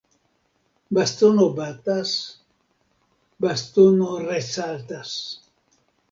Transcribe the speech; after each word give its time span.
Bastono 0.97 1.43
batas, 1.57 2.13
bastono 3.45 4.07
resaltas. 4.31 5.13